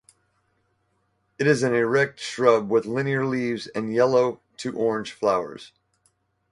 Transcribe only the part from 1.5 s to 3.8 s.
an erect shrub with linear leaves